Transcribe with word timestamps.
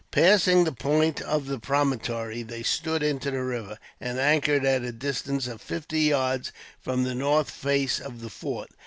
Passing 0.09 0.63
the 0.63 0.71
point 0.71 1.21
of 1.21 1.45
the 1.45 1.59
promontory, 1.59 2.41
they 2.41 2.63
stood 2.63 3.03
into 3.03 3.29
the 3.29 3.43
river, 3.43 3.77
and 3.99 4.17
anchored 4.17 4.65
at 4.65 4.81
a 4.83 4.91
distance 4.91 5.45
of 5.45 5.61
fifty 5.61 5.99
yards 6.01 6.51
from 6.79 7.03
the 7.03 7.13
north 7.13 7.51
face 7.51 7.99
of 7.99 8.19
the 8.21 8.31
fort. 8.31 8.71